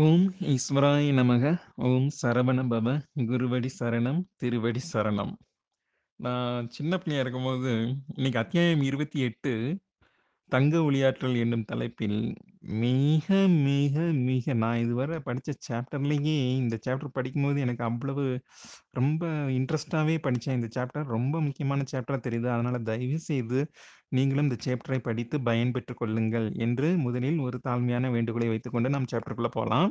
[0.00, 1.44] ஓம் ஈஸ்வராய நமக.
[1.76, 3.00] ஓம் சரவண பவ.
[3.16, 5.32] குருவடி சரணம் திருவடி சரணம்.
[6.16, 9.52] நான் சின்ன பிள்ளையா இருக்கும்போது இன்னைக்கு அத்தியாயம் இருபத்தி எட்டு
[10.52, 13.26] தங்க ஒளியாற்றல் என்னும் தலைப்பில் மிக
[13.66, 13.94] மிக
[14.28, 18.24] மிக நான் இதுவரை படித்த சாப்டர்லேயே இந்த சாப்டர் படிக்கும்போது எனக்கு அவ்வளவு
[18.90, 19.22] ரொம்ப
[19.58, 22.48] இன்ட்ரெஸ்டாகவே படித்தேன் இந்த சாப்டர் ரொம்ப முக்கியமான சாப்டராக தெரியுது.
[22.48, 23.60] அதனால் தயவு செய்து
[24.08, 29.90] நீங்களும் இந்த சாப்டரை படித்து பயன்பெற்றுக் கொள்ளுங்கள் என்று முதலில் ஒரு தாழ்மையான வேண்டுகோளை வைத்துக்கொண்டு நாம் சாப்டருக்குள்ளே போகலாம்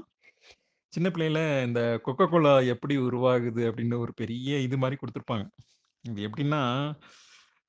[0.93, 5.45] சின்ன பிள்ளையில இந்த கொக்கோ கோலா எப்படி உருவாகுது அப்படின்னு ஒரு பெரிய இது மாதிரி கொடுத்துருப்பாங்க.
[6.05, 6.61] இது எப்படின்னா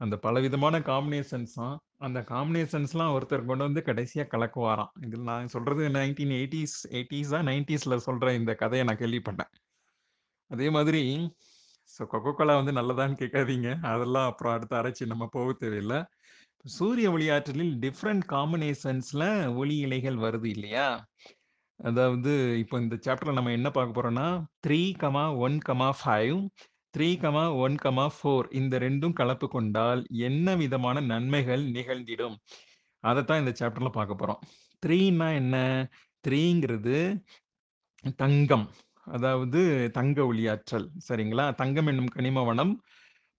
[0.00, 4.92] அந்த பலவிதமான காம்பினேஷன்ஸாம் அந்த காம்பினேஷன்ஸ்லாம் ஒருத்தர் கொண்டு வந்து கடைசியாக கலக்குவாராம்.
[5.06, 9.52] இதில் நான் சொல்கிறது நைன்டீன் எயிட்டிஸ் எயிட்டிஸா நைன்டிஸில் சொல்கிற இந்த கதையை நான் கேள்விப்பட்டேன்.
[10.50, 11.02] அதே மாதிரி
[11.94, 13.68] ஸோ கொக்கோ கோலா வந்து நல்லதான்னு கேட்காதீங்க.
[13.92, 15.98] அதெல்லாம் அப்புறம் அடுத்த ஆராய்ச்சி நம்ம போக தேவையில்லை.
[16.64, 20.86] சூரிய ஒளி ஆற்றலில் டிஃப்ரெண்ட் காம்பினேஷன்ஸில் ஒளி இலைகள் வருது இல்லையா?
[21.80, 24.28] அதாவது இப்போ இந்த சாப்டரில் நம்ம என்ன பார்க்க போகிறோம்னா
[24.66, 26.36] three comma one comma five
[26.94, 32.36] three comma one comma four இந்த ரெண்டும் கலப்பு கொண்டால் என்ன விதமான நன்மைகள் நிகழ்ந்திடும்?
[33.04, 34.40] அதைத்தான் இந்த சாப்டர்ல பார்க்க போகிறோம்
[34.86, 35.56] த்ரீனா என்ன?
[36.28, 36.96] த்ரீங்கிறது
[38.16, 38.66] தங்கம்.
[39.06, 39.60] அதாவது
[39.92, 40.86] தங்க ஒளியாற்றல்.
[41.08, 41.54] சரிங்களா?
[41.54, 42.72] தங்கம் என்னும் கனிம வனம்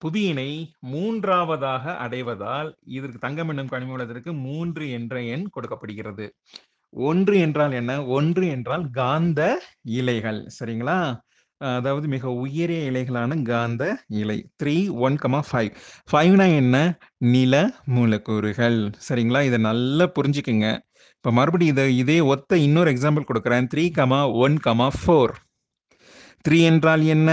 [0.02, 6.28] புவியினை மூன்றாவதாக அடைவதால் இதற்கு தங்கம் என்னும் கனிம வளத்திற்கு மூன்று என்ற எண் கொடுக்கப்படுகிறது.
[6.94, 8.06] ஒன்று என்றால் என்ன?
[8.06, 9.42] ஒன்று என்றால் காந்த
[9.82, 10.40] இலைகள்.
[10.60, 11.00] சரிங்களா?
[11.62, 14.38] அதாவது மிக உயரிய இலைகளான காந்த இலை.
[14.64, 15.72] த்ரீ ஒன் கமா ஃபைவ்
[16.12, 16.76] ஃபைவ்னா என்ன?
[17.18, 18.78] நில மூலக்கூறுகள்.
[19.08, 19.42] சரிங்களா?
[19.44, 20.68] இதை நல்லா புரிஞ்சுக்குங்க.
[21.16, 23.68] இப்போ மறுபடியும் இதை இதே ஒத்த இன்னொரு எக்ஸாம்பிள் கொடுக்குறேன்.
[23.74, 25.34] Three comma one comma four
[26.48, 27.32] three என்றால் என்ன?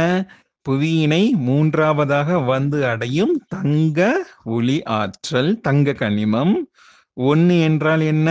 [0.67, 4.01] புவியினை மூன்றாவதாக வந்து அடையும் தங்க
[4.45, 6.55] ஒளி ஆற்றல் தங்க கனிமம்.
[7.17, 8.31] ஒன்று என்றால் என்ன?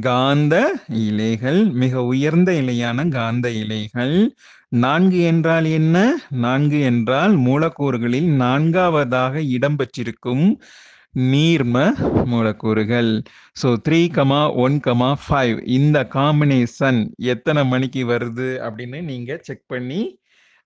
[0.00, 0.54] காந்த
[0.88, 1.60] இலைகள்.
[1.82, 4.16] மிக உயர்ந்த இலையான காந்த இலைகள்.
[4.72, 5.96] நான்கு என்றால் என்ன?
[6.44, 10.46] நான்கு என்றால் மூலக்கூறுகளில் நான்காவதாக இடம்பெற்றிருக்கும்
[11.32, 11.76] நீர்ம
[12.24, 13.10] மூலக்கூறுகள்.
[13.62, 20.00] So three comma one comma five இந்த காம்பினேஷன் எத்தனை மணிக்கு வருது அப்படின்னு நீங்கள் செக் பண்ணி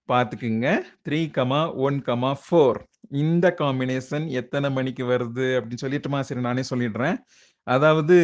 [0.08, 0.68] பார்த்துக்குங்க.
[1.08, 2.80] Three comma one comma four
[3.24, 6.20] இந்த காம்பினேஷன் எத்தனை மணிக்கு வருது அப்படின்னு சொல்லிட்டுமா?
[6.20, 7.16] சரி நானே சொல்லிடுறேன்.
[7.66, 8.16] அதாவது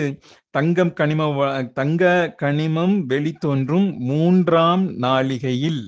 [0.50, 1.22] தங்கம் கனிம
[1.74, 2.04] தங்க
[2.42, 5.82] கனிமம் வெளித்தோன்றும் மூன்றாம் நாளிகையில்.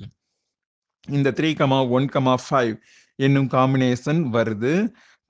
[1.07, 2.73] இந்த three comma one comma five
[3.19, 4.73] என்னும் காம்பினேஷன் வருது.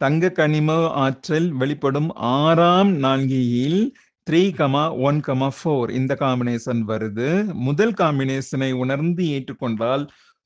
[0.02, 0.70] தங்க கனிம
[1.04, 3.82] ஆற்றல் வெளிப்படும் ஆறாம் நான்கியில்
[4.28, 7.30] three comma one comma four இந்த காம்பினேஷன் வருது.
[7.68, 10.04] முதல் காம்பினேஷனை உணர்ந்து ஏற்றுக்கொண்டால்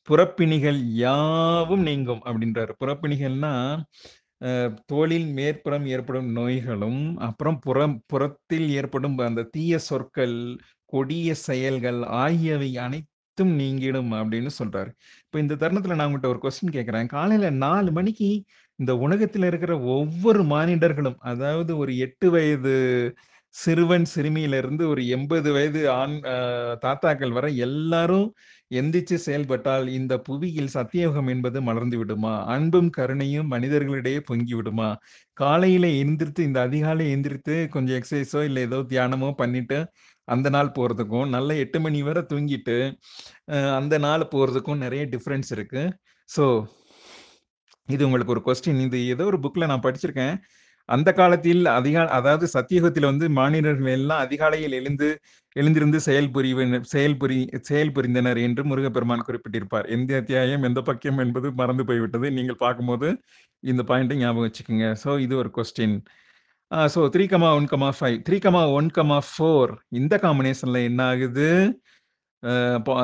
[0.08, 2.72] புறப்பிணிகள் யாவும் நீங்கும் அப்படின்றாரு.
[2.82, 3.54] புறப்பிணிகள்னா
[4.86, 10.38] தோளில் மேற்புறம் ஏற்படும் நோய்களும் அப்புறம் புறம் புறத்தில் ஏற்படும் அந்த தீய சொற்கள்
[10.94, 14.92] கொடிய செயல்கள் ஆகியவை அனைத்தும் நீங்கிடும் அப்படின்னு சொல்றாரு.
[15.26, 17.08] இப்போ இந்த தருணத்துல நான் உங்கள்கிட்ட ஒரு கொஸ்டின் கேட்கிறேன்.
[17.08, 18.30] காலையில நாலு மணிக்கு
[18.80, 22.76] இந்த உலகத்தில் இருக்கிற ஒவ்வொரு மானிடர்களும் அதாவது ஒரு எட்டு வயது
[23.56, 26.16] சிறுவன் சிறுமியிலிருந்து ஒரு எண்பது வயது ஆண்
[26.86, 28.28] தாத்தாக்கள் வரை எல்லாரும்
[28.72, 32.34] எந்திரிச்சு செயல்பட்டால் இந்த புவியில் சத்தியோகம் என்பது மலர்ந்து விடுமா?
[32.54, 34.90] அன்பும் கருணையும் மனிதர்களிடையே பொங்கி விடுமா?
[35.38, 39.80] காலையில எந்திரித்து இந்த அதிகாலை எந்திரித்து கொஞ்சம் எக்ஸசைஸோ இல்லை ஏதோ தியானமோ பண்ணிட்டு
[40.28, 42.78] அந்த நாள் போகிறதுக்கும் நல்ல எட்டு மணி வரை தூங்கிட்டு
[43.80, 45.84] அந்த நாள் போகிறதுக்கும் நிறைய டிஃப்ரென்ஸ் இருக்கு.
[46.30, 46.46] ஸோ
[47.90, 50.36] இது உங்களுக்கு ஒரு கொஸ்டின் இது ஏதோ ஒரு புக்கில் நான் படிச்சிருக்கேன்.
[50.90, 55.08] அந்த காலத்தில் அதிகா அதாவது சத்தியுகத்தில் வந்து மாநிலர்கள் எல்லாம் அதிகாலையில் எழுந்து
[55.56, 57.40] எழுந்திருந்து செயல்புரிவினர் செயல்புரி
[57.70, 59.88] செயல் புரிந்தனர் என்று முருகப்பெருமான் குறிப்பிட்டிருப்பார்.
[59.96, 62.28] எந்த அத்தியாயம் எந்த பக்கியம் என்பது மறந்து போய்விட்டது.
[62.38, 63.10] நீங்கள் பார்க்கும்போது
[63.64, 64.88] இந்த பாயிண்ட்டை ஞாபகம் வச்சுக்கோங்க.
[65.04, 65.96] ஸோ இது ஒரு question
[66.94, 71.50] so three comma one comma five three comma one comma four இந்த காம்பினேஷனில் என்ன ஆகுது?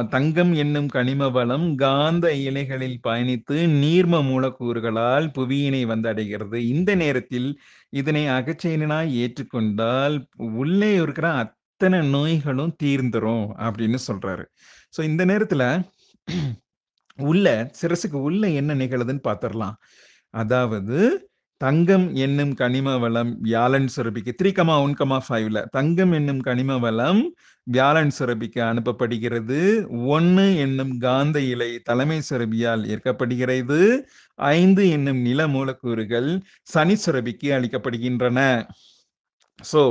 [0.10, 6.58] தங்கம் என்னும் கனிம வளம் காந்த இலைகளில் பயணித்து நீர்ம மூலக்கூறுகளால் புவியினை வந்தடைகிறது.
[6.74, 7.50] இந்த நேரத்தில்
[7.90, 10.18] இதனை அகச்செயலினாய் ஏற்றுக்கொண்டால்
[10.62, 14.46] உள்ளே இருக்கிற அத்தனை நோய்களும் தீர்ந்துரும் அப்படின்னு சொல்றாரு.
[14.98, 15.64] ஸோ இந்த நேரத்துல
[17.20, 17.48] உள்ள
[17.82, 19.78] சிரசுக்கு உள்ள என்ன நிகழுதுன்னு பார்த்துடலாம்
[20.34, 20.98] அதாவது
[21.62, 27.20] தங்கம் என்னும் கனிம வளம் வியாழன் சுரபிக்கு த்ரீ கமா ஒன் கமா ஃபைவ்ல தங்கம் என்னும் கனிம வளம்
[27.68, 29.58] வியாழன் சுரபிக்கு அனுப்பப்படுகிறது.
[30.16, 33.80] ஒன்று என்னும் காந்த இலை தலைமை சுரபியால் ஏற்கப்படுகிறது.
[34.40, 36.30] ஐந்து என்னும் நில மூலக்கூறுகள்
[36.74, 38.40] சனி சுரபிக்கு அளிக்கப்படுகின்றன.
[39.60, 39.82] ஸோ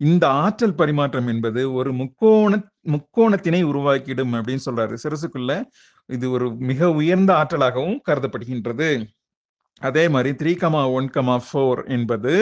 [0.00, 2.52] இந்த ஆற்றல் பரிமாற்றம் என்பது ஒரு முக்கோண
[2.90, 4.94] முக்கோணத்தினை உருவாக்கிடும் அப்படின்னு சொல்றாரு.
[5.04, 5.52] சிரசுக்குள்ள
[6.08, 8.88] இது ஒரு மிக உயர்ந்த ஆற்றலாகவும் கருதப்படுகின்றது.
[9.88, 12.32] அதே மாதிரி three comma one comma four என்பது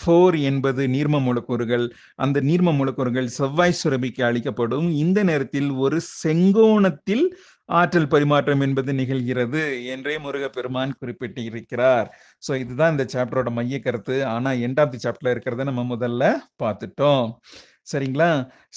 [0.00, 1.86] ஃபோர் என்பது நீர்ம மூலக்கூறுகள்.
[2.24, 4.88] அந்த நீர்ம மூலக்கூறுகள் செவ்வாய் சுரபிக்கு அளிக்கப்படும்.
[5.04, 7.26] இந்த நேரத்தில் ஒரு செங்கோணத்தில்
[7.78, 9.60] ஆற்றல் பரிமாற்றம் என்பது நிகழ்கிறது
[9.92, 12.08] என்றே முருகப்பெருமான் குறிப்பிட்டிருக்கிறார்.
[12.46, 16.24] ஸோ இதுதான் இந்த சாப்டரோட மைய கருத்து ஆனால் எண்ட் ஆஃப் தி சாப்டர்ல இருக்கிறத நம்ம முதல்ல
[16.64, 17.26] பார்த்துட்டோம்.
[17.92, 18.30] சரிங்களா?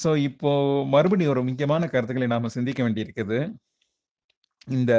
[0.04, 0.52] ஸோ இப்போ
[0.96, 3.40] மறுபடியும் ஒரு முக்கியமான கருத்துக்களை நாம சிந்திக்க வேண்டியிருக்குது.
[4.78, 4.94] இந்த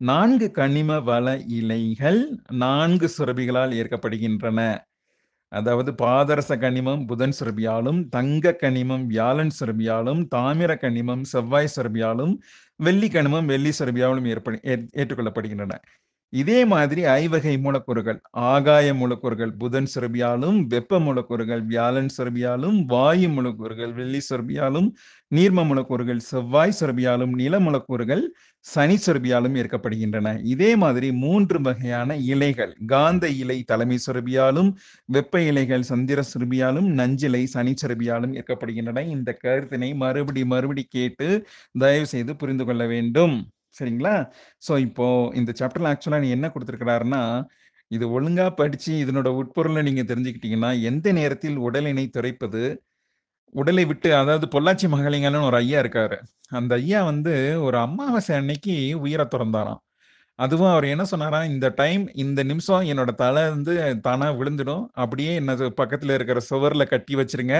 [0.00, 4.78] நான்கு கனிம வள இலைகள் நான்கு சுரபிகளால் ஏற்கப்படுகின்றன.
[5.48, 12.38] அதாவது பாதரச கனிமம் புதன் சுரபியாலும் தங்க கனிமம் வியாழன் சுரபியாலும் தாமிர கனிமம் செவ்வாய் சுரபியாலும்
[12.76, 15.78] வெள்ளி கனிமம் வெள்ளி சுரபியாலும் ஏற்ப ஏற்- ஏற்றுக்கொள்ளப்படுகின்றன.
[16.32, 18.18] இதே மாதிரி ஐவகை மூலக்கூறுகள்
[18.50, 24.88] ஆகாய மூலக்கூறுகள் புதன் சுரபியாலும் வெப்ப மூலக்கூறுகள் வியாழன் சுரபியாலும் வாயு மூலக்கூறுகள் வெள்ளி சுரபியாலும்
[25.32, 28.24] நீர்ம மூலக்கூறுகள் செவ்வாய் சுரபியாலும் நில மூலக்கூறுகள்
[28.64, 30.28] சனி சுரபியாலும் ஏற்கப்படுகின்றன.
[30.44, 34.70] இதே மாதிரி மூன்று வகையான இலைகள் காந்த இலை தலைமை சுரபியாலும்
[35.08, 39.06] வெப்ப இலைகள் சந்திர சுரபியாலும் நஞ்சிலை சனி சுரபியாலும் ஏற்கப்படுகின்றன.
[39.08, 41.28] இந்த கருத்தினை மறுபடி மறுபடி கேட்டு
[41.78, 43.36] தயவு செய்து புரிந்து கொள்ள வேண்டும்.
[43.74, 44.14] சரிங்களா?
[44.66, 45.06] ஸோ இப்போ
[45.40, 47.22] இந்த சாப்டர்ல ஆக்சுவலா நீ என்ன கொடுத்துருக்கிறாருன்னா
[47.90, 52.62] இது ஒழுங்கா படிச்சு இதனோட உட்பொருளை நீங்க தெரிஞ்சுக்கிட்டீங்கன்னா எந்த நேரத்தில் உடலினை துரைப்பது
[53.54, 56.16] உடலை விட்டு அதாவது பொள்ளாச்சி மகளிங்கன்னு ஒரு ஐயா இருக்காரு.
[56.58, 57.32] அந்த ஐயா வந்து
[57.66, 58.74] ஒரு அமாவாசை அன்னைக்கு
[59.04, 59.80] உயிரை திறந்தாராம்.
[60.38, 63.74] அதுவும் அவர் என்ன சொன்னாராம் இந்த டைம் இந்த நிமிஷம் என்னோட தலை வந்து
[64.06, 64.84] தானா விழுந்துடும்.
[65.02, 67.56] அப்படியே என்ன பக்கத்துல இருக்கிற சுவர்ல கட்டி வச்சிருங்க.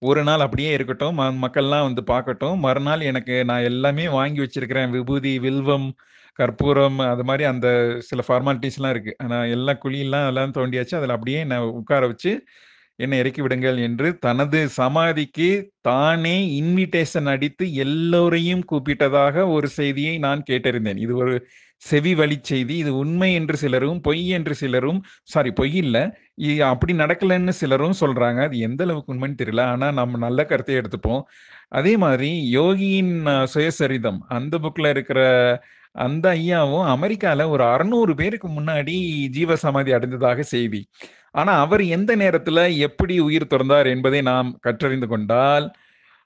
[0.00, 1.18] ஒரு நாள் அப்படியே இருக்கட்டும்.
[1.18, 2.56] ம- மக்கள்லாம் வந்து பார்க்கட்டும்.
[2.56, 4.90] மறுநாள் எனக்கு நான் எல்லாமே வாங்கி வச்சிருக்கிறேன்.
[4.90, 5.94] விபூதி வில்வம்
[6.32, 9.14] கற்பூரம் அது மாதிரி அந்த சில ஃபார்மாலிட்டிஸ்லாம் இருக்கு.
[9.18, 10.94] ஆனால் எல்லா குழியெல்லாம் எல்லாம் தோண்டியாச்சு.
[10.94, 12.44] அதில் அப்படியே நான் உட்கார வச்சு
[12.96, 20.96] என்னை இறக்கி விடுங்கள் என்று தனது சமாதிக்கு தானே இன்விடேஷன் அடித்து எல்லோரையும் கூப்பிட்டதாக ஒரு செய்தியை நான் கேட்டறிந்தேன்.
[20.96, 22.76] இது ஒரு செவி வழி செய்தி.
[22.76, 26.12] இது உண்மை என்று சிலரும் பொய் என்று சிலரும் சாரி பொய் இல்லை.
[26.70, 28.40] அப்படி நடக்கலைன்னு சிலரும் சொல்றாங்க.
[28.42, 29.60] அது எந்த அளவுக்கு உண்மைன்னு தெரியல.
[29.60, 31.22] ஆனா நம்ம நல்ல கருத்தை எடுத்துப்போம்.
[31.68, 33.12] அதே மாதிரி யோகியின்
[33.54, 34.20] சுயசரிதம்.
[34.28, 35.20] அந்த புக்ல இருக்கிற
[35.92, 38.96] அந்த ஐயாவும் அமெரிக்கால ஒரு அறுநூறு பேருக்கு முன்னாடி
[39.28, 40.80] ஜீவ சமாதி அடைந்ததாக செய்தி.
[41.30, 45.66] ஆனா அவர் எந்த நேரத்துல எப்படி உயிர் திறந்தார் என்பதை நாம் கற்றறிந்து கொண்டால்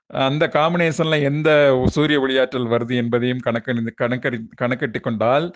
[0.07, 1.51] அந்த காம்பினேஷன்ல எந்த
[1.89, 5.47] சூரிய ஒளியாற்றல் வருது என்பதையும் கணக்கறிந்து கணக்கறி கணக்கிட்டு கொண்டால்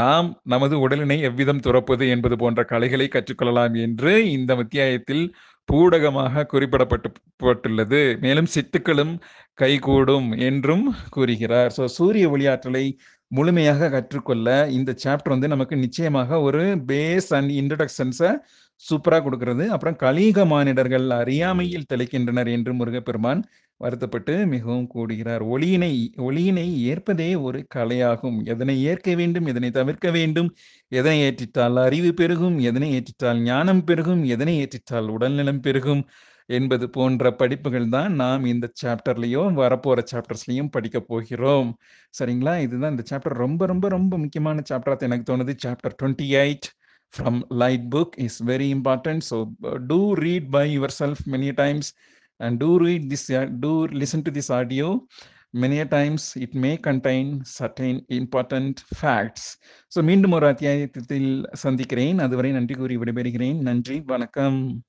[0.00, 5.24] நாம் நமது உடலினை எவ்விதம் துறப்பது என்பது போன்ற கலைகளை கற்றுக்கொள்ளலாம் என்று இந்த அத்தியாயத்தில்
[5.68, 7.08] பூடகமாக குறிப்பிடப்பட்டு
[7.42, 9.12] பட்டுள்ளது மேலும் சித்துக்களும்
[9.54, 10.84] கைகூடும் என்றும்
[11.16, 11.70] கூறுகிறார்.
[11.76, 12.84] ஸோ சூரிய ஒளியாற்றலை
[13.30, 14.48] முழுமையாக கற்றுக்கொள்ள
[14.78, 18.30] இந்த சாப்டர் வந்து நமக்கு நிச்சயமாக ஒரு பேஸ் அண்ட் இன்ட்ரடக்ஷன்ஸை
[18.82, 19.64] சூப்பராக கொடுக்கறது.
[19.74, 23.42] அப்புறம் கலீக மானிடர்கள் அறியாமையில் தெளிக்கின்றனர் என்று முருகப்பெருமான்
[23.84, 25.42] வருத்தப்பட்டு மிகவும் கூடுகிறார்.
[25.54, 25.92] ஒளியினை
[26.26, 28.38] ஒளியினை ஏற்பதே ஒரு கலையாகும்.
[28.52, 30.50] எதனை ஏற்க வேண்டும் எதனை தவிர்க்க வேண்டும்
[31.00, 36.04] எதனை ஏற்றிட்டால் அறிவு பெருகும் எதனை ஏற்றிட்டால் ஞானம் பெருகும் எதனை ஏற்றிட்டால் உடல்நலம் பெருகும்
[36.48, 41.70] என்பது போன்ற படிப்புகள் தான் நாம் இந்த சாப்டர்லையும் வரப்போற சாப்டர்ஸ்லையும் படிக்க போகிறோம்.
[42.18, 42.54] சரிங்களா?
[42.66, 43.36] இதுதான் இந்த சாப்டர்.
[43.44, 45.54] ரொம்ப ரொம்ப ரொம்ப முக்கியமான சாப்டர் எனக்கு தோணுது.
[45.64, 46.68] Chapter twenty eight
[47.14, 49.24] from light book is very important.
[49.30, 49.38] So
[49.90, 50.66] do read by
[51.00, 51.90] yourself many times
[52.38, 55.06] and do read this uh, do listen to this audio.
[55.56, 58.72] Many a times it may contain certain important
[59.02, 59.44] facts.
[59.88, 62.18] So மீண்டும் ஒரு அத்தியாயத்தில் சந்திக்கிறேன்.
[62.18, 63.60] அதுவரை நன்றி கூறி விடைபெறுகிறேன்.
[63.60, 64.82] நன்றி வணக்கம்.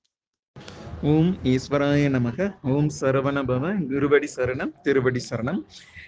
[1.04, 2.56] ஓம் ஈஸ்வராய நமக.
[2.62, 5.62] ஓம் சரவணபவ குருவடி சரணம் திருவடி சரணம்.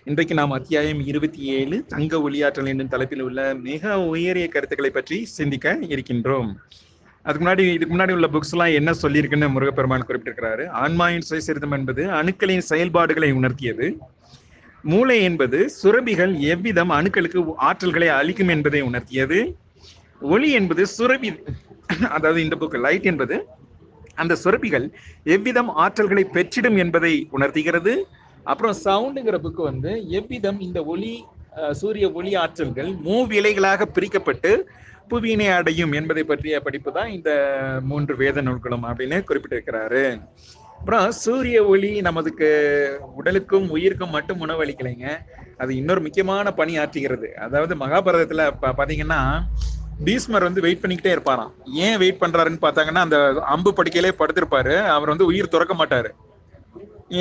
[0.04, 5.78] இன்றைக்கு நாம் அத்தியாயம் இருபத்தி ஏழு தங்க ஒளியாற்றல் என்னும் தலைப்பில் உள்ள மிக உயரிய கருத்துக்களை பற்றி சிந்திக்க
[5.82, 6.56] இருக்கின்றோம்.
[7.28, 10.64] அதுக்கு முன்னாடி இதுக்கு முன்னாடி உள்ள புக்ஸ் எல்லாம் என்ன சொல்லியிருக்குன்னு முருகப்பெருமான் குறிப்பிட்டிருக்கிறாரு.
[11.00, 13.88] சுய சுயசரிதம் என்பது அணுக்களின் செயல்பாடுகளை உணர்த்தியது.
[14.92, 19.40] மூளை என்பது சுரபிகள் எவ்விதம் அணுக்களுக்கு ஆற்றல்களை அளிக்கும் என்பதை உணர்த்தியது.
[20.34, 21.30] ஒளி என்பது சுரபி
[22.16, 23.36] அதாவது இந்த புக் லைட் என்பது
[24.24, 24.86] அந்த சுரபிகள்
[25.36, 27.94] எவ்விதம் ஆற்றல்களை பெற்றிடும் என்பதை உணர்த்துகிறது.
[28.52, 31.14] அப்புறம் சவுண்டுங்கிற புக்கு வந்து எவ்விதம் இந்த ஒளி
[31.82, 34.52] சூரிய ஒளி ஆற்றல்கள் மூவிலைகளாக பிரிக்கப்பட்டு
[35.12, 37.32] புவியினை அடையும் என்பதை பற்றிய படிப்பு தான் இந்த
[37.90, 40.04] மூன்று வேத நூல்களும் அப்படின்னு குறிப்பிட்டிருக்கிறாரு.
[40.80, 42.50] அப்புறம் சூரிய ஒளி நமதுக்கு
[43.20, 45.08] உடலுக்கும் உயிருக்கும் மட்டும் உணவளிக்கலைங்க
[45.62, 47.30] அது இன்னொரு முக்கியமான பணி ஆற்றுகிறது.
[47.46, 48.44] அதாவது மகாபாரதத்துல
[48.80, 49.22] பாத்தீங்கன்னா
[50.08, 51.54] பீஸ்மர் வந்து வெயிட் பண்ணிக்கிட்டே இருப்பாராம்.
[51.86, 53.20] ஏன் வெயிட் பண்றாருன்னு பார்த்தாங்கன்னா அந்த
[53.54, 54.76] அம்பு படுக்கையிலே படுத்திருப்பாரு.
[54.96, 56.12] அவர் வந்து உயிர் துறக்க மாட்டாரு.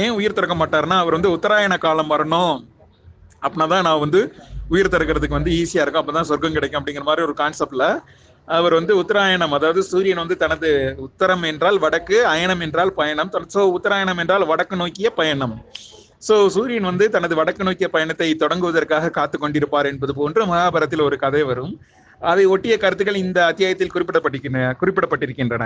[0.02, 2.56] ஏன் உயிர் திறக்க மாட்டாருன்னா அவர் வந்து உத்தராயண காலம் வரணும்.
[3.42, 4.20] அப்படின்னா தான் நான் வந்து
[4.72, 6.02] உயிர் திறக்கிறதுக்கு வந்து ஈஸியா இருக்கும்.
[6.02, 7.84] அப்பதான் சொர்க்கம் கிடைக்கும் அப்படிங்கிற மாதிரி ஒரு கான்செப்ட்ல
[8.48, 10.68] அவர் வந்து உத்தராயணம் அதாவது சூரியன் வந்து தனது
[11.06, 13.30] உத்தரம் என்றால் வடக்கு அயனம் என்றால் பயணம்.
[13.54, 15.54] ஸோ உத்தராயணம் என்றால் வடக்கு நோக்கிய பயணம்.
[16.26, 21.42] ஸோ சூரியன் வந்து தனது வடக்கு நோக்கிய பயணத்தை தொடங்குவதற்காக காத்து கொண்டிருப்பார் என்பது போன்று மகாபாரத்தில் ஒரு கதை
[21.50, 21.72] வரும்.
[22.20, 25.64] அதை ஒட்டிய கருத்துக்கள் இந்த அத்தியாயத்தில் குறிப்பிடப்பட்டிருக்கின்றன குறிப்பிடப்பட்டிருக்கின்றன.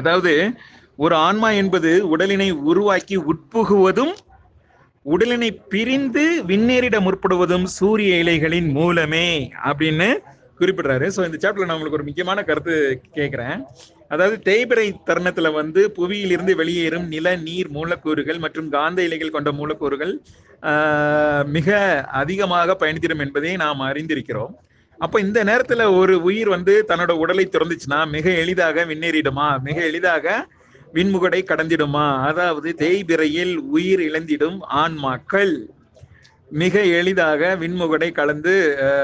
[0.00, 0.32] அதாவது
[1.04, 4.12] ஒரு ஆன்மா என்பது உடலினை உருவாக்கி உட்புகுவதும்
[5.06, 9.28] உடலினை பிரிந்து விண்ணேறிட முற்படுவதும் சூரிய இலைகளின் மூலமே
[9.70, 10.08] அப்படின்னு
[10.58, 11.06] குறிப்பிடுறாரு.
[11.14, 12.74] ஸோ இந்த சாப்டர்ல நான் உங்களுக்கு ஒரு முக்கியமான கருத்து
[13.18, 13.56] கேட்குறேன்
[14.12, 20.14] அதாவது தேய்பிறை தருணத்துல வந்து புவியிலிருந்து வெளியேறும் நில நீர் மூலக்கூறுகள் மற்றும் காந்த இலைகள் கொண்ட மூலக்கூறுகள்
[21.56, 21.78] மிக
[22.22, 24.52] அதிகமாக பயணித்திடும் என்பதை நாம் அறிந்திருக்கிறோம்.
[24.98, 29.48] அப்போ இந்த நேரத்துல ஒரு உயிர் வந்து தன்னோட உடலை திறந்துச்சுன்னா மிக எளிதாக விண்ணேறிடுமா?
[29.68, 30.26] மிக எளிதாக
[30.92, 32.06] விண்முகடை கடந்திடுமா?
[32.24, 35.54] அதாவது தேய்பிறையில் உயிர் இழந்திடும் ஆன்மாக்கள்
[36.54, 38.52] மிக எளிதாக விண்முகடை கலந்து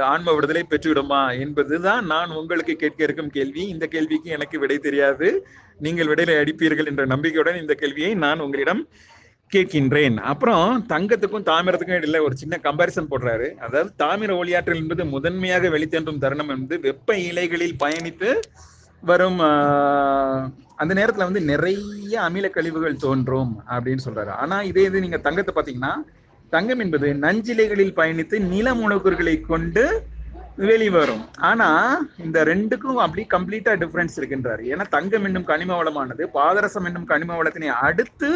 [0.09, 1.21] ஆன்ம விடுதலை பெற்றுவிடுமா?
[1.40, 3.62] என்பதுதான் நான் உங்களுக்கு கேட்க இருக்கும் கேள்வி.
[3.68, 5.28] இந்த கேள்விக்கு எனக்கு விடை தெரியாது.
[5.78, 8.83] நீங்கள் விடையில அடிப்பீர்கள் என்ற நம்பிக்கையுடன் இந்த கேள்வியை நான் உங்களிடம்
[9.52, 10.16] கேட்கின்றேன்.
[10.30, 13.47] அப்புறம் தங்கத்துக்கும் தாமிரத்துக்கும் இடையில ஒரு சின்ன கம்பாரிசன் போடுறாரு.
[13.61, 18.30] அதாவது தாமிர ஒளியாற்றல் என்பது முதன்மையாக வெளித்தென்றும் தருணம் என்பது வெப்ப இலைகளில் பயணித்து
[19.02, 20.45] வரும் ஆஹ்,
[20.82, 24.32] அந்த நேரத்துல வந்து நிறைய அமில கழிவுகள் தோன்றும் அப்படின்னு சொல்றாரு.
[24.42, 25.94] ஆனா இதே இது நீங்க தங்கத்தை பாத்தீங்கன்னா
[26.54, 29.85] தங்கம் என்பது நஞ்சிலைகளில் பயணித்து நில மூலக்கூறுகளை கொண்டு
[30.68, 31.25] வெளிவரும்.
[31.50, 31.68] ஆனா
[32.26, 34.62] இந்த ரெண்டுக்கும் அப்படி கம்ப்ளீட்டா டிஃபரன்ஸ் இருக்கின்றார்.
[34.73, 38.30] ஏன்னா தங்கம் என்னும் கனிம வளமானது பாதரசம் என்னும் கனிம வளத்தினை அடுத்து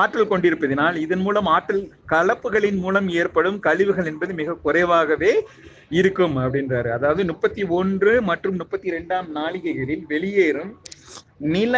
[0.00, 5.32] ஆற்றல் கொண்டிருப்பதினால் இதன் மூலம் ஆற்றல் கலப்புகளின் மூலம் ஏற்படும் கழிவுகள் என்பது மிக குறைவாகவே
[6.00, 6.90] இருக்கும் அப்படின்றாரு.
[6.98, 10.72] அதாவது முப்பத்தி ஒன்று மற்றும் முப்பத்தி இரண்டாம் நாளிகைகளில் வெளியேறும்
[11.54, 11.76] நில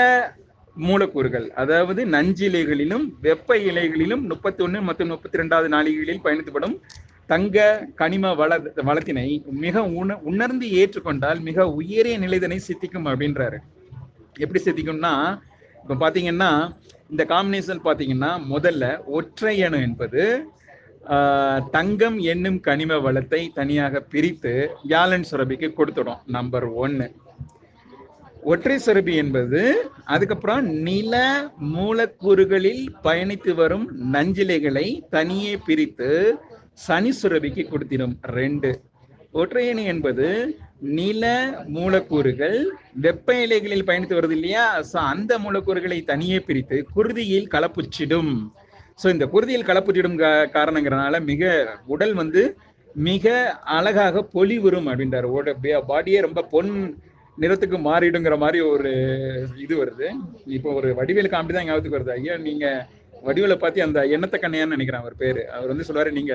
[0.76, 6.76] மூலக்கூறுகள் அதாவது நஞ்சிலைகளிலும் வெப்ப இலைகளிலும் முப்பத்தி ஒன்று மற்றும் முப்பத்தி ரெண்டாவது நாளிகளில் பயணித்துப்படும்
[7.30, 7.58] தங்க
[8.00, 8.52] கனிம வள
[8.88, 9.26] வளத்தினை
[9.62, 13.58] மிக உண உணர்ந்து ஏற்றுக்கொண்டால் மிக உயரிய நிலைதனை சித்திக்கும் அப்படின்றாரு.
[14.36, 15.12] எப்படி சித்திக்கும்னா
[15.78, 16.50] இப்போ பார்த்தீங்கன்னா
[17.10, 18.84] இந்த காம்பினேஷன் பார்த்தீங்கன்னா முதல்ல
[19.16, 20.22] ஒற்றை அணு என்பது
[21.06, 26.22] ஆஹ், தங்கம் என்னும் கனிம வளத்தை தனியாக பிரித்து வியாழன் சுரபிக்கு கொடுத்துடும்.
[26.28, 27.06] நம்பர் ஒன்னு
[28.52, 29.60] ஒற்றை சுரபி என்பது
[30.14, 31.14] அதுக்கப்புறம் நில
[31.74, 36.10] மூலக்கூறுகளில் பயணித்து வரும் நஞ்சிலைகளை தனியே பிரித்து
[36.86, 38.14] சனி சுரபிக்கு கொடுத்திடும்.
[38.38, 38.70] ரெண்டு.
[39.40, 40.26] ஒற்றையணி என்பது
[40.98, 41.24] நில
[41.76, 42.58] மூலக்கூறுகள்
[43.04, 44.66] வெப்ப இலைகளில் பயணித்து வருது இல்லையா?
[44.90, 48.32] ஸோ அந்த மூலக்கூறுகளை தனியே பிரித்து குருதியில் கலப்புச்சிடும்.
[49.02, 50.20] ஸோ இந்த குருதியில் கலப்புச்சிடும்
[50.56, 51.52] காரணங்கிறனால மிக
[51.94, 52.44] உடல் வந்து
[53.08, 53.26] மிக
[53.78, 55.28] அழகாக பொலிவுறும் அப்படின்றாரு.
[55.92, 56.72] பாடியே ரொம்ப பொன்
[57.42, 58.90] நிறத்துக்கு மாறிடுங்கிற மாதிரி ஒரு
[59.64, 60.08] இது வருது.
[60.56, 62.14] இப்போ ஒரு வடிவேலு காமெடி தான் ஞாபகத்துக்கு வருது.
[62.18, 62.66] ஐயா நீங்க
[63.26, 65.42] வடிவேலை பார்த்து அந்த எண்ணத்தை கண்ணையான்னு நினைக்கிறேன் அவர் பேரு.
[65.56, 66.34] அவர் வந்து சொல்லுவாரு நீங்க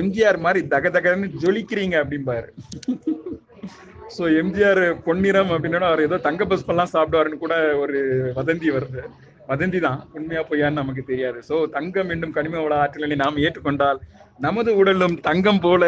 [0.00, 2.48] எம்ஜிஆர் மாதிரி தக தகன்னு ஜொலிக்கிறீங்க அப்படிம்பாரு.
[4.16, 7.98] ஸோ எம்ஜிஆர் பொன்னிறம் அப்படின்னா அவர் ஏதோ தங்க பஸ்பெல்லாம் சாப்பிடுவாருன்னு கூட ஒரு
[8.38, 9.02] வதந்தி வருது.
[9.50, 10.00] வதந்தி தான்.
[10.16, 11.38] உண்மையா பொய்யான்னு நமக்கு தெரியாது.
[11.48, 14.00] ஸோ தங்கம் என்னும் கனிம வள ஆற்றலை நாம் ஏற்றுக்கொண்டால்
[14.46, 15.84] நமது உடலும் தங்கம் போல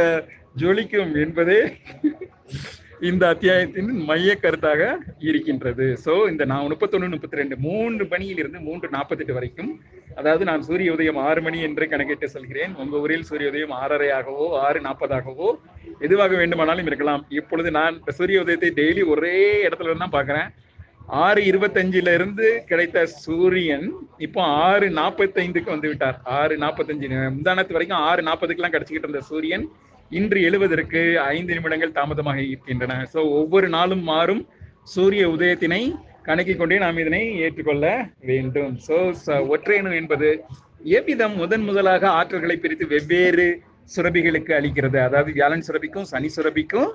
[0.60, 1.60] ஜொலிக்கும் என்பதே
[3.08, 4.82] இந்த அத்தியாயத்தின் மைய கருத்தாக
[5.28, 5.86] இருக்கின்றது.
[6.04, 9.70] சோ இந்த நான் முப்பத்தொன்னு முப்பத்தி ரெண்டு மூன்று மணியிலிருந்து மூன்று நாற்பத்தெட்டு வரைக்கும்
[10.20, 12.72] அதாவது நான் சூரிய உதயம் ஆறு மணி என்று கணக்கிட்டு சொல்கிறேன்.
[12.82, 15.48] உங்க ஊரில் சூரிய உதயம் ஆறரையாகவோ ஆறு நாற்பதாகவோ
[16.06, 17.24] எதுவாக வேண்டுமானாலும் இருக்கலாம்.
[17.40, 20.48] இப்பொழுது நான் சூரிய உதயத்தை டெய்லி ஒரே இடத்துல இருந்து தான் பாக்குறேன்
[21.26, 23.86] ஆறு இருபத்தஞ்சுல இருந்து கிடைத்த சூரியன்
[24.26, 26.18] இப்போ ஆறு நாற்பத்தைந்துக்கு வந்து விட்டார்.
[26.40, 29.64] ஆறு நாற்பத்தஞ்சு முந்தானத்து வரைக்கும் ஆறு நாற்பதுக்கெல்லாம் கிடைச்சிக்கிட்டு இருந்த சூரியன்
[30.18, 31.00] இன்று எழுவதற்கு
[31.34, 32.94] ஐந்து நிமிடங்கள் தாமதமாக இருக்கின்றன.
[33.12, 34.42] சோ ஒவ்வொரு நாளும் மாறும்.
[34.94, 35.82] சூரிய உதயத்தினை
[36.28, 37.86] கணக்கிக் கொண்டே நாம் இதனை ஏற்றுக்கொள்ள
[38.30, 38.72] வேண்டும்.
[38.86, 38.96] சோ
[39.54, 40.30] ஒற்றையணு என்பது
[40.98, 43.46] எவ்விதம் முதன் முதலாக ஆற்றல்களை பிரித்து வெவ்வேறு
[43.94, 44.98] சுரபிகளுக்கு அளிக்கிறது?
[45.06, 46.90] அதாவது வியாழன் சுரபிக்கும் சனி சுரபிக்கும்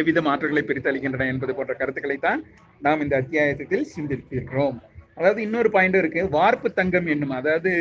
[0.00, 2.40] எவ்விதம் ஆற்றல்களை பிரித்து அளிக்கின்றன என்பது போன்ற கருத்துக்களை தான்
[2.86, 4.76] நாம் இந்த அத்தியாயத்தில் சிந்தித்திருக்கிறோம்.
[5.18, 6.22] அதாவது இன்னொரு பாயிண்ட் இருக்கு.
[6.38, 7.72] வார்ப்பு தங்கம் என்னும் அதாவது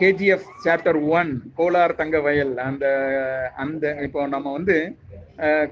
[0.00, 2.54] கேஜிஎஃப் சாப்டர் ஒன் கோலார் தங்க வயல்.
[2.68, 2.86] அந்த
[3.64, 4.76] அந்த இப்போ நம்ம வந்து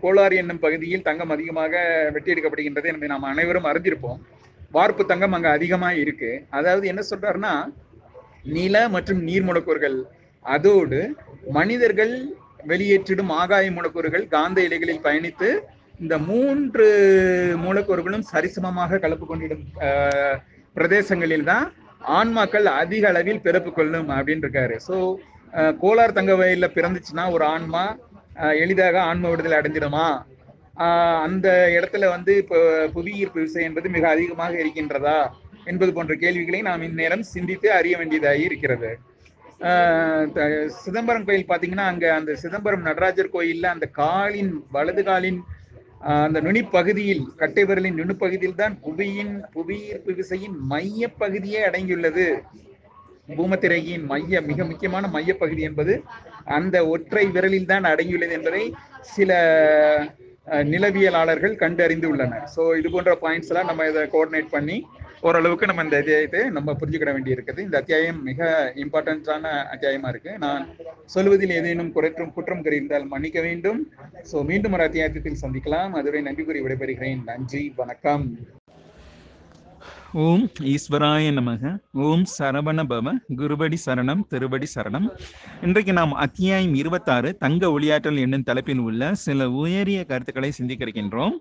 [0.03, 1.75] கோலார் என்னும் பகுதியில் தங்கம் அதிகமாக
[2.15, 4.21] வெட்டி எடுக்கப்படுகின்றதை நம்ம நாம் அனைவரும் அறிந்திருப்போம்.
[4.77, 6.31] வார்ப்பு தங்கம் அங்கே அதிகமாக இருக்கு.
[6.59, 7.55] அதாவது என்ன சொல்றாருன்னா
[8.57, 9.99] நில மற்றும் நீர் மூலக்கூறுகள்.
[10.55, 11.01] அதோடு
[11.59, 12.15] மனிதர்கள்
[12.71, 15.49] வெளியேற்றிடும் ஆகாய மூலக்கூறுகள் காந்த இலைகளில் பயணித்து
[16.05, 16.87] இந்த மூன்று
[17.65, 19.65] மூலக்கூறுகளும் சரிசமமாக கலப்பு கொண்டிடும்
[20.77, 21.67] பிரதேசங்களில் தான்
[22.01, 24.97] ஆன்மாக்கள் அதிக அளவில் பிறப்பு கொள்ளும் அப்படின்னு இருக்காரு ஸோ
[25.81, 27.85] கோலார் தங்க வயல்ல பிறந்துச்சுன்னா ஒரு ஆன்மா
[28.59, 30.07] எளிதாக ஆன்ம விடுதலை அடைஞ்சிடுமா?
[30.77, 32.59] ஆஹ், அந்த இடத்துல வந்து இப்போ
[32.93, 35.19] புவியீர்ப்பு விசை என்பது மிக அதிகமாக இருக்கின்றதா?
[35.65, 38.91] என்பது போன்ற கேள்விகளை நாம் இந்நேரம் சிந்தித்து அறிய வேண்டியதாகி இருக்கிறது.
[39.63, 40.47] ஆஹ் த-
[40.79, 45.41] சிதம்பரம் கோயில் பார்த்தீங்கன்னா அங்க அந்த சிதம்பரம் நடராஜர் கோயிலில் அந்த காலின் வலது காலின்
[46.01, 52.27] அந்த நுனிப்பகுதியில் கட்டை விரலின் நுனிப்பகுதியில் தான் புவியின் புவியீர்ப்பு விசையின் மைய பகுதியே அடங்கியுள்ளது.
[53.29, 55.95] பூமத்திரையின் மைய மிக முக்கியமான மையப்பகுதி என்பது
[56.57, 58.63] அந்த ஒற்றை விரலில் தான் அடங்கியுள்ளது என்பதை
[59.15, 59.31] சில
[60.73, 64.77] நிலவியலாளர்கள் கண்டறிந்து உள்ளனர் ஸோ இது போன்ற பாயிண்ட்ஸ் எல்லாம் நம்ம இதை கோஆர்டினேட் பண்ணி
[65.29, 68.47] ஓரளவுக்கு நம்ம இந்த அத்தியாயத்தை நம்ம புரிஞ்சுக்கிட வேண்டி இருக்குது இந்த அத்தியாயம் மிக
[68.85, 70.33] இம்பார்ட்டன்ஸான அத்தியாயமா இருக்கு.
[70.45, 70.63] நான்
[71.15, 73.81] சொல்வதில் ஏதேனும் குறைற்றும் குற்றம் கறிந்தால் மன்னிக்க வேண்டும்.
[74.31, 75.93] ஸோ மீண்டும் ஒரு அத்தியாயத்தில் சந்திக்கலாம்.
[75.93, 77.21] அதுவரை நன்றி கூறி விடைபெறுகிறேன்.
[77.33, 78.25] நன்றி வணக்கம்.
[80.19, 81.73] ஓம் ஈஸ்வராய நமக
[82.07, 85.07] ஓம் சரவண பவ குருபடி சரணம் திருபடி சரணம்.
[85.63, 91.37] இன்றைக்கு நாம் அத்தியாயம் இருபத்தாறு தங்க ஒளியாற்றல் என்னும் தலைப்பில் உள்ள சில உயரிய கருத்துக்களை சிந்திக்க இருக்கின்றோம்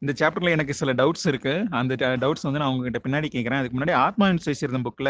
[0.00, 1.54] இந்த சாப்டர்ல எனக்கு சில டவுட்ஸ் இருக்கு.
[1.70, 5.08] அந்த டவுட்ஸ் வந்து நான் உங்ககிட்ட பின்னாடி கேட்கிறேன் அதுக்கு முன்னாடி ஆத்மா சுயசீர்தம் புக்ல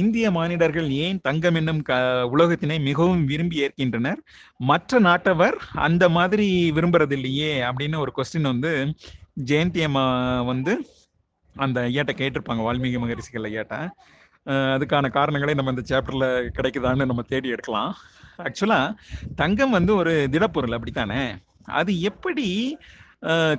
[0.00, 1.94] இந்திய மாநிலர்கள் ஏன் தங்கம் என்னும் க
[2.34, 4.20] உலகத்தினை மிகவும் விரும்பி ஏற்கின்றனர்?
[4.70, 5.56] மற்ற நாட்டவர்
[5.86, 8.72] அந்த மாதிரி விரும்புறது இல்லையே அப்படின்னு ஒரு கொஸ்டின் வந்து
[9.50, 10.06] ஜெயந்தி அம்மா
[10.42, 10.72] வந்து
[11.64, 13.76] அந்த ஐயாட்ட கேட்டிருப்பாங்க வால்மீகி மகரிஷிகள் ஐயாட்ட.
[14.74, 16.26] அதுக்கான காரணங்களை நம்ம இந்த சாப்டர்ல
[16.58, 17.92] கிடைக்குதான்னு நம்ம தேடி எடுக்கலாம்.
[18.44, 18.80] ஆக்சுவலா
[19.42, 21.22] தங்கம் வந்து ஒரு திடப்பொருள் அப்படித்தானே?
[21.80, 22.46] அது எப்படி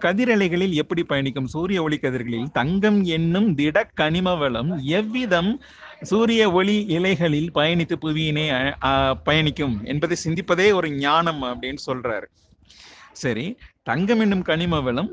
[0.03, 1.49] கதிரலைகளில் எப்படி பயணிக்கும்?
[1.53, 5.51] சூரிய ஒளி கதிர்களில் தங்கம் என்னும் திட கனிம வளம் எவ்விதம்
[6.11, 8.45] சூரிய ஒளி இலைகளில் பயணித்து புவியினை
[9.27, 12.29] பயணிக்கும் என்பதை சிந்திப்பதே ஒரு ஞானம் அப்படின்னு சொல்றாரு.
[13.23, 13.45] சரி
[13.89, 15.11] தங்கம் என்னும் கனிம வளம்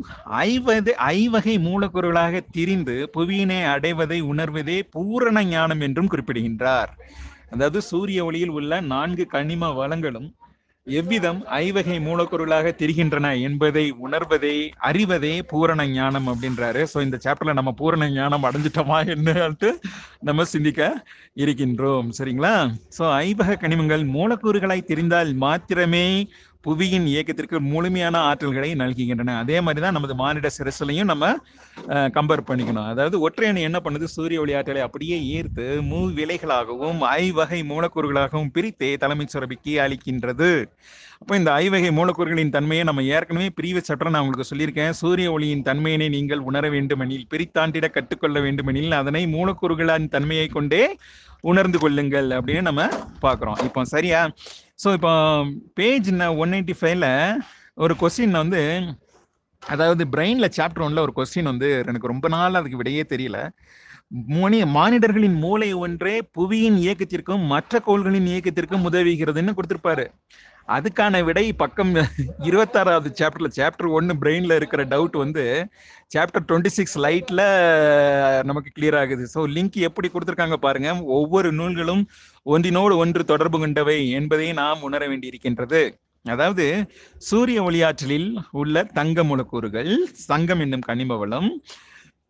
[0.49, 6.93] ஐவது ஐவகை மூலக்கூறுகளாக திரிந்து புவியினை அடைவதை உணர்வதே பூரண ஞானம் என்றும் குறிப்பிடுகின்றார்.
[7.55, 10.29] அதாவது சூரிய ஒளியில் உள்ள நான்கு கனிம வளங்களும்
[10.87, 14.57] எவ்விதம் ஐவகை மூலக்கூறுகளாக திரிகின்றன என்பதை உணர்வதே
[14.89, 16.83] அறிவதே பூரண ஞானம் அப்படின்றாரு.
[16.93, 19.71] ஸோ இந்த சாப்டர்ல நம்ம பூரண ஞானம் அடைஞ்சிட்டோமா என்னட்டு
[20.29, 20.91] நம்ம சிந்திக்க
[21.43, 22.09] இருக்கின்றோம்.
[22.19, 22.55] சரிங்களா?
[22.99, 26.07] ஸோ ஐவக கனிமங்கள் மூலக்கூறுகளாய் தெரிந்தால் மாத்திரமே
[26.67, 29.35] புவியின் இயக்கத்திற்கு முழுமையான ஆற்றல்களை நல்குகின்றன.
[29.43, 31.25] அதே மாதிரி தான் நமது மானிட சிரசிலையும் நம்ம
[32.17, 32.89] கம்பேர் பண்ணிக்கணும்.
[32.93, 34.07] அதாவது ஒற்றையணி என்ன பண்ணுது?
[34.17, 40.51] சூரிய ஒளி ஆற்றலை அப்படியே ஈர்த்து மூ விலைகளாகவும் ஐவகை மூலக்கூறுகளாகவும் பிரித்தே தலைமை சுரபிக்கு அளிக்கின்றது.
[41.21, 44.97] அப்போ இந்த ஐவகை மூலக்கூறுகளின் தன்மையை நம்ம ஏற்கனவே ப்ரீவியஸ் சாப்டர் நான் உங்களுக்கு சொல்லியிருக்கேன்.
[45.03, 50.83] சூரிய ஒளியின் தன்மையினை நீங்கள் உணர வேண்டுமெனில் பிரித்தாண்டிட கற்றுக்கொள்ள வேண்டுமெனில் அதனை மூலக்கூறுகளின் தன்மையை கொண்டே
[51.51, 52.85] உணர்ந்து கொள்ளுங்கள் அப்படின்னு நம்ம
[53.25, 53.59] பார்க்குறோம்.
[53.69, 54.21] இப்போ சரியா?
[54.79, 55.13] ஸோ இப்போ
[55.75, 56.09] பேஜ்
[56.43, 57.07] ஒன் எயிட்டி ஃபைவ்ல
[57.75, 58.61] ஒரு கொஸ்டின் வந்து
[59.63, 63.39] அதாவது பிரெயின்ல சாப்டர் ஒன்ல ஒரு கொஸ்டின் வந்து எனக்கு ரொம்ப நாள் அதுக்கு விடையே தெரியல.
[64.41, 70.05] மணி மானிடர்களின் மூளை ஒன்றே புவியின் இயக்கத்திற்கும் மற்ற கோள்களின் இயக்கத்திற்கும் உதவுகிறதுன்னு கொடுத்திருப்பாரு.
[70.69, 71.93] அதுக்கான விடை பக்கம்
[72.49, 75.45] இருபத்தாறாவது சாப்டர்ல சாப்டர் ஒன்னு பிரெயின்ல இருக்கிற டவுட் வந்து
[76.15, 77.43] சாப்டர் டுவெண்ட்டி சிக்ஸ் லைட்ல
[78.51, 79.25] நமக்கு கிளியர் ஆகுது.
[79.35, 80.91] ஸோ லிங்க் எப்படி கொடுத்துருக்காங்க பாருங்க.
[81.19, 82.03] ஒவ்வொரு நூல்களும்
[82.55, 85.83] ஒன்றினோடு ஒன்று தொடர்பு கொண்டவை என்பதை நாம் உணர வேண்டியிருக்கின்றது.
[86.25, 86.65] அதாவது
[87.29, 89.91] சூரிய ஒளியாற்றலில் உள்ள தங்க மூலக்கூறுகள்
[90.33, 91.51] தங்கம் என்னும் கனிம வளம்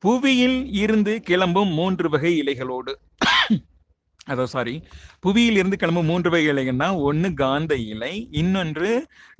[0.04, 2.92] புவியில் இருந்து கிளம்பும் மூன்று வகை இலைகளோடு
[4.26, 4.72] அதோ சாரி
[5.20, 8.90] புவியில் இருந்து கிளம்பும் மூன்று வகை இலைகள்னா ஒன்று காந்த இலை இன்னொன்று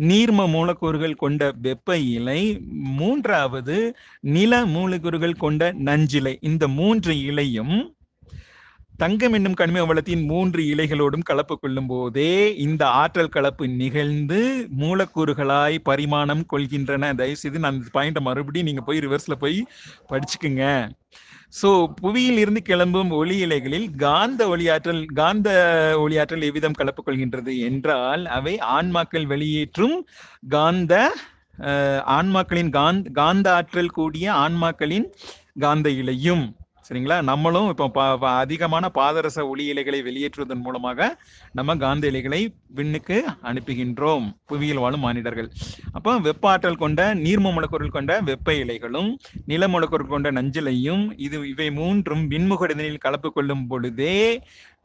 [0.03, 2.41] நீர்ம மூலக்கூறுகள் கொண்ட வெப்ப இலை
[2.99, 3.79] மூன்றாவது
[4.31, 6.35] நில மூலக்கூறுகள் கொண்ட நஞ்சிலை.
[6.43, 7.77] இந்த மூன்று இலையும்
[9.01, 12.31] தங்கம் என்னும் கனிம வளத்தின் மூன்று இலைகளோடும் கலப்பு கொள்ளும் போதே
[12.65, 14.39] இந்த ஆற்றல் கலப்பு நிகழ்ந்து
[14.83, 17.11] மூலக்கூறுகளாய் பரிமாணம் கொள்கின்றன.
[17.21, 19.59] தயவுசெய்து நான் இந்த பாயிண்ட மறுபடியும் நீங்க போய் ரிவர்ஸ்ல போய்
[20.11, 20.65] படிச்சுக்குங்க.
[21.61, 21.69] ஸோ
[22.01, 25.49] புவியில் இருந்து கிளம்பும் ஒளி இலைகளில் காந்த ஒளியாற்றல் காந்த
[26.05, 29.97] ஒளியாற்றல் எவ்விதம் கலப்பு கொள்கின்றது என்றால் அவை ஆன்மாக்கள் வெளியேற்றும்
[30.57, 30.95] காந்த
[32.19, 35.07] ஆன்மாக்களின் காந்த காந்த ஆற்றல் கூடிய ஆன்மாக்களின்
[35.65, 36.47] காந்த இலையும்.
[36.87, 37.17] சரிங்களா?
[37.29, 38.03] நம்மளும் இப்போ
[38.43, 41.09] அதிகமான பாதரச ஒளி இலைகளை வெளியேற்றுவதன் மூலமாக
[41.59, 42.41] நம்ம காந்த இலைகளை
[42.79, 43.17] விண்ணுக்கு
[43.51, 44.27] அனுப்புகின்றோம்.
[44.51, 45.49] புவியில் வாழும் மானிடர்கள்.
[45.97, 49.11] அப்போ வெப்ப ஆற்றல் கொண்ட நீர்ம மூலக்கூறுகள் கொண்ட வெப்ப இலைகளும்
[49.53, 54.17] நில மூலக்கூறுகள் கொண்ட நஞ்சிலையும் இது இவை மூன்றும் விண்முகடனில் கலப்பு கொள்ளும் பொழுதே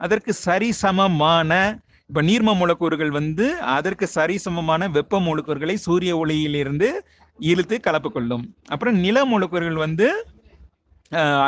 [0.06, 1.62] அதற்கு சரிசமமான
[2.10, 3.44] இப்போ நீர்ம மூலக்கூறுகள் வந்து
[3.76, 6.88] அதற்கு சரிசமமான வெப்ப மூலக்கூறுகளை சூரிய ஒளியிலிருந்து
[7.38, 8.44] இழுத்து கலப்பு கொள்ளும்.
[8.72, 10.06] அப்புறம் நில மூலக்கூறுகள் வந்து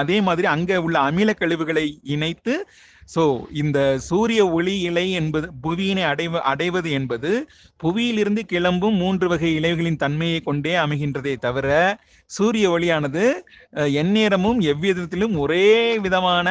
[0.00, 2.54] அதே மாதிரி அங்கே உள்ள அமில கழிவுகளை இணைத்து
[3.14, 3.22] ஸோ
[3.52, 7.30] இந்த சூரிய ஒளி இலை என்பது புவியினை அடைவ அடைவது என்பது
[7.82, 11.68] புவியிலிருந்து கிளம்பும் மூன்று வகை இலைகளின் தன்மையை கொண்டே அமைகின்றதே தவிர
[12.30, 13.24] சூரிய ஒளியானது
[14.02, 15.66] எந்நேரமும் எவ்விதத்திலும் ஒரே
[16.06, 16.48] விதமான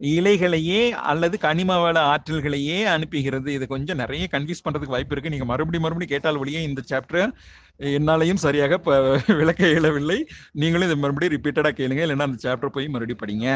[0.00, 3.48] இலைகளையே அல்லது கனிம வள ஆற்றல்களையே அனுப்புகிறது.
[3.56, 5.32] இது கொஞ்சம் நிறைய கன்ஃபியூஸ் பண்றதுக்கு வாய்ப்பு இருக்கு.
[5.34, 7.32] நீங்க மறுபடியும் மறுபடியும் கேட்டால் ஒழிய இந்த சாப்டர்
[7.80, 10.16] என்னாலையும் சரியாக ப- விளக்க இயலவில்லை.
[10.52, 12.02] நீங்களும் இதை மறுபடியும் ரிப்பீட்டடாக கேளுங்க.
[12.06, 13.46] இல்லைன்னா அந்த சாப்டர் போய் மறுபடியும் படிங்க.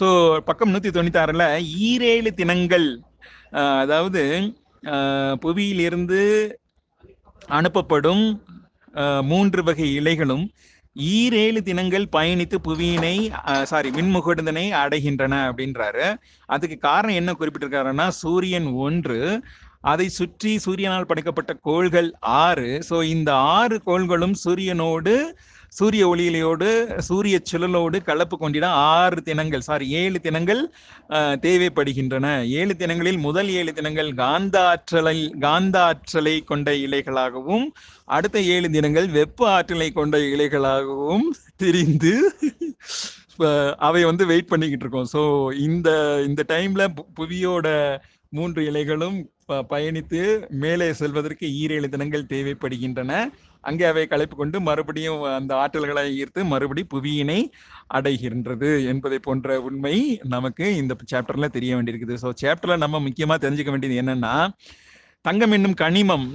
[0.00, 0.06] ஸோ
[0.38, 1.44] பக்கம் நூத்தி தொண்ணூத்தி ஆறுல
[1.90, 2.88] ஈரேழு தினங்கள்
[3.82, 4.22] அதாவது
[5.42, 6.20] புவியிலிருந்து
[7.48, 8.24] அனுப்பப்படும்
[9.22, 10.44] மூன்று வகை இலைகளும்
[10.96, 13.14] ஈரேழு தினங்கள் பயணித்து புவியினை
[13.62, 16.06] சாரி மின்முகடுதனை அடைகின்றன அப்படின்றாரு.
[16.48, 19.18] அதுக்கு காரணம் என்ன குறிப்பிட்டிருக்காருன்னா சூரியன் ஒன்று
[19.84, 22.68] அதை சுற்றி சூரியனால் படைக்கப்பட்ட கோள்கள் ஆறு.
[22.90, 25.16] ஸோ இந்த ஆறு கோள்களும் சூரியனோடு
[25.78, 30.60] சூரிய ஒளியிலையோடு சூரிய சுழலோடு கலப்பு கொண்டிட ஆறு தினங்கள் சாரி ஏழு தினங்கள்
[31.44, 32.26] தேவைப்படுகின்றன.
[32.48, 37.66] ஏழு தினங்களில் முதல் ஏழு தினங்கள் காந்த ஆற்றலை காந்த ஆற்றலை கொண்ட இலைகளாகவும்
[38.04, 42.14] அடுத்த ஏழு தினங்கள் வெப்ப ஆற்றலை கொண்ட இலைகளாகவும் திரிந்து
[43.78, 45.08] அவை வந்து வெயிட் பண்ணிக்கிட்டு இருக்கோம்.
[45.12, 45.90] ஸோ இந்த
[46.26, 49.18] இந்த டைம்ல பு- புவியோட மூன்று இலைகளும்
[49.72, 50.20] பயணித்து
[50.62, 53.12] மேலே செல்வதற்கு ஈரேழு தினங்கள் தேவைப்படுகின்றன.
[53.64, 57.38] அங்கே அவை களைப்பு கொண்டு மறுபடியும் அந்த ஆற்றல்களை ஈர்த்து மறுபடி புவியினை
[57.96, 59.94] அடைகின்றது என்பதை போன்ற உண்மை
[60.34, 62.16] நமக்கு இந்த சாப்டர்ல தெரிய வேண்டியிருக்குது.
[62.24, 64.34] ஸோ சாப்டர்ல நம்ம முக்கியமா தெரிஞ்சுக்க வேண்டியது என்னன்னா
[65.28, 66.28] தங்கம் என்னும் கனிமம்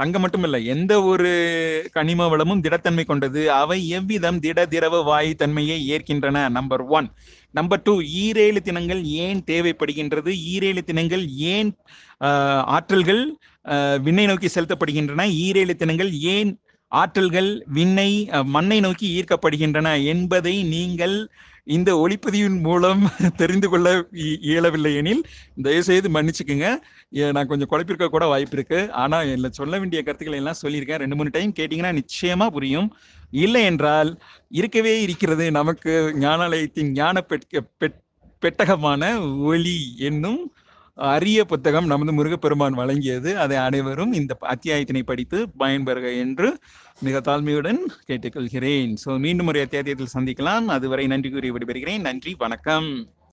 [0.00, 1.28] தங்கம் மட்டுமில்லை எந்த ஒரு
[1.92, 3.42] கனிம வளமும் திடத்தன்மை கொண்டது.
[3.60, 6.42] அவை எவ்விதம் திட திரவ வாயு தன்மையை ஏற்கின்றன?
[6.56, 7.08] நம்பர் ஒன்
[7.58, 7.92] நம்பர் டூ
[8.22, 10.30] ஈரேழு தினங்கள் ஏன் தேவைப்படுகின்றது?
[10.52, 11.70] ஈரேழு தினங்கள் ஏன்
[12.76, 13.22] ஆற்றல்கள்
[14.06, 15.26] வினை விண்ணை நோக்கி செலுத்தப்படுகின்றன?
[15.44, 16.50] ஈரேழு தினங்கள் ஏன்
[16.92, 18.10] ஆற்றல்கள் விண்ணை
[18.44, 21.16] மண்ணை நோக்கி ஈர்க்கப்படுகின்றன என்பதை நீங்கள்
[21.66, 23.00] இந்த ஒளிப்பதிவின் மூலம்
[23.36, 25.22] தெரிந்து கொள்ள இ- இயலவில்லை எனில்
[25.62, 26.66] தயவுசெய்து மன்னிச்சுக்குங்க.
[27.16, 28.92] ஏ, நான் கொஞ்சம் குழப்பிருக்க கூட வாய்ப்பு இருக்கு.
[28.94, 31.02] ஆனா இதுல சொல்ல வேண்டிய கருத்துக்களை எல்லாம் சொல்லியிருக்கேன்.
[31.02, 32.88] ரெண்டு மூணு டைம் கேட்டீங்கன்னா நிச்சயமா புரியும்.
[33.36, 34.10] இல்லை என்றால்
[34.50, 38.00] இருக்கவே இருக்கிறது நமக்கு ஞானாலயத்தின் ஞான பெட்-
[38.42, 39.02] பெட்டகமான
[39.42, 40.40] ஒளி என்னும்
[40.96, 43.34] அரிய புத்தகம் நமது முருகப்பெருமான் வழங்கியது.
[43.34, 46.58] அதை அனைவரும் இந்த அத்தியாயத்தினை படித்து பயன்பெறுக என்று
[47.00, 48.94] மிக தாழ்மையுடன் கேட்டுக்கொள்கிறேன்.
[49.04, 50.64] ஸோ மீண்டும் ஒரு அத்தியாயத்தில் சந்திக்கலாம்.
[50.66, 52.00] அதுவரை நன்றி கூறி விடைபெறுகிறேன்.
[52.00, 52.34] நன்றி.
[52.38, 53.16] வணக்கம்.